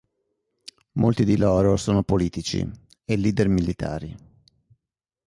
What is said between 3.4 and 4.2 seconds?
militari.